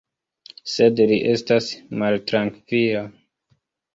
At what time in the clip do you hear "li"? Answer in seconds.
1.11-1.19